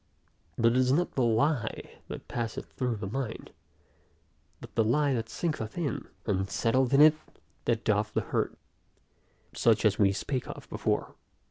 [0.57, 3.51] But it is not the lie that passeth through the mind,
[4.59, 7.13] but the lie that sinketh in, and settleth in it,
[7.65, 8.57] that doth the hurt;
[9.53, 11.13] such as we spake of before.